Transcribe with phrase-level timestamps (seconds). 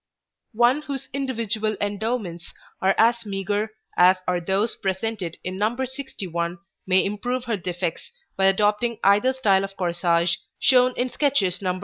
[0.55, 2.51] One whose individual endowments
[2.81, 5.77] are as meagre as are those presented in No.
[5.77, 11.79] 61 may improve her defects by adopting either style of corsage, shown in sketches Nos.